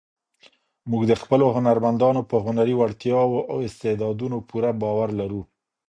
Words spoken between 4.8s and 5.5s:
باور لرو.